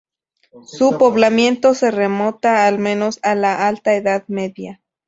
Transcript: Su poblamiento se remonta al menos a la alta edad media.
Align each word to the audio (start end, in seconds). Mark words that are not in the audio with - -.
Su 0.65 0.97
poblamiento 0.97 1.75
se 1.75 1.91
remonta 1.91 2.65
al 2.65 2.79
menos 2.79 3.19
a 3.21 3.35
la 3.35 3.67
alta 3.67 3.93
edad 3.93 4.23
media. 4.29 4.81